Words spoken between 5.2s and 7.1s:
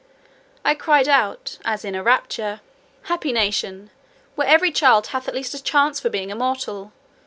at least a chance for being immortal!